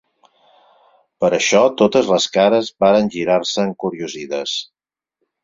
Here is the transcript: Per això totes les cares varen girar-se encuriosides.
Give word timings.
Per 1.23 1.29
això 1.37 1.61
totes 1.81 2.09
les 2.13 2.25
cares 2.39 2.73
varen 2.85 3.13
girar-se 3.17 3.67
encuriosides. 3.67 4.57